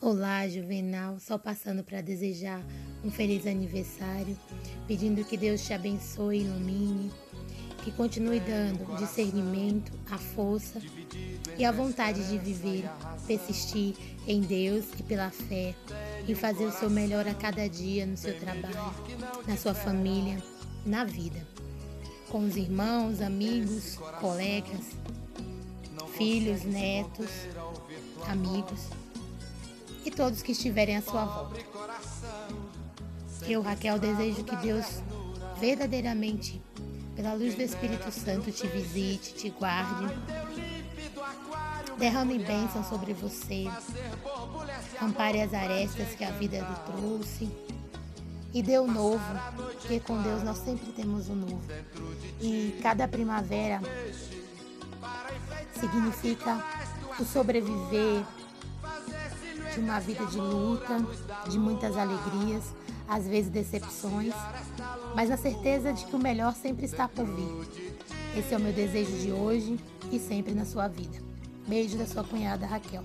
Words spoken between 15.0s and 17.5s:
pela fé, e fazer o seu melhor a